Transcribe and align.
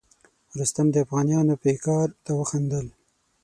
رستم 0.59 0.87
د 0.91 0.95
افغانیانو 1.05 1.53
پیکار 1.65 2.07
ته 2.23 2.31
وخندل. 2.39 2.85